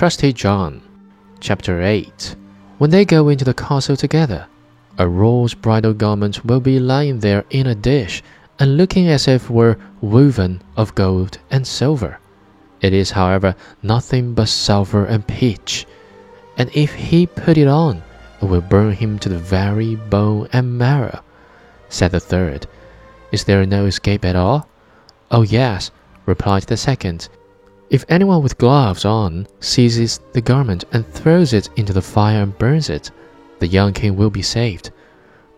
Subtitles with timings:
[0.00, 0.80] Trusty John.
[1.40, 2.34] Chapter 8
[2.78, 4.46] When they go into the castle together,
[4.96, 8.22] a wrought bridal garment will be lying there in a dish,
[8.58, 12.18] and looking as if were woven of gold and silver.
[12.80, 15.86] It is, however, nothing but sulphur and pitch,
[16.56, 18.02] and if he put it on,
[18.40, 21.22] it will burn him to the very bone and marrow.
[21.90, 22.66] Said the third,
[23.32, 24.66] Is there no escape at all?
[25.30, 25.90] Oh, yes,
[26.24, 27.28] replied the second.
[27.90, 32.56] If anyone with gloves on seizes the garment and throws it into the fire and
[32.56, 33.10] burns it,
[33.58, 34.92] the young king will be saved.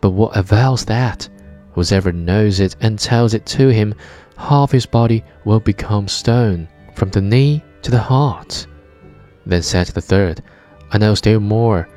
[0.00, 1.28] But what avails that?
[1.72, 3.94] Whoever knows it and tells it to him,
[4.36, 8.64] half his body will become stone, from the knee to the heart.
[9.44, 10.40] Then said the third,
[10.92, 11.88] I know still more.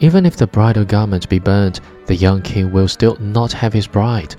[0.00, 3.86] Even if the bridal garment be burnt, the young king will still not have his
[3.86, 4.36] bride.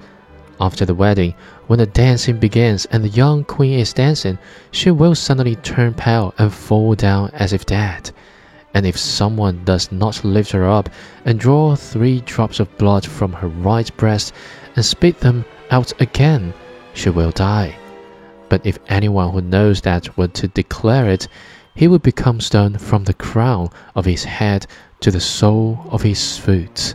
[0.59, 1.33] After the wedding,
[1.67, 4.37] when the dancing begins and the young queen is dancing,
[4.71, 8.11] she will suddenly turn pale and fall down as if dead.
[8.73, 10.89] And if someone does not lift her up
[11.25, 14.33] and draw three drops of blood from her right breast
[14.75, 16.53] and spit them out again,
[16.93, 17.75] she will die.
[18.49, 21.27] But if anyone who knows that were to declare it,
[21.75, 24.67] he would become stone from the crown of his head
[24.99, 26.93] to the sole of his foot.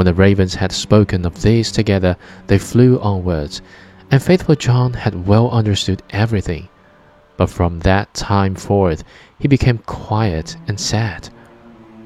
[0.00, 3.60] When the ravens had spoken of these together, they flew onwards,
[4.10, 6.70] and faithful John had well understood everything.
[7.36, 9.04] But from that time forth
[9.38, 11.28] he became quiet and sad,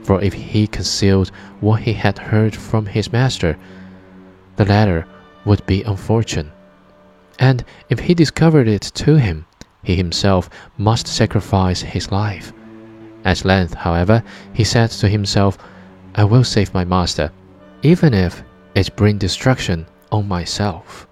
[0.03, 3.57] for if he concealed what he had heard from his master,
[4.57, 5.07] the latter
[5.45, 6.53] would be unfortunate,
[7.39, 9.47] and if he discovered it to him,
[9.85, 12.53] he himself must sacrifice his life.
[13.25, 15.57] At length, however, he said to himself,
[16.17, 17.31] I will save my master
[17.85, 18.43] even if
[18.75, 21.07] it bring destruction on myself.